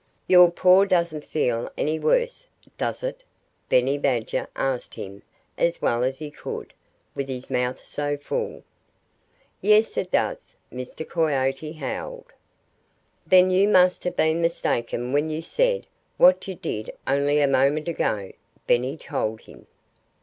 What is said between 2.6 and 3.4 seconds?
does it?"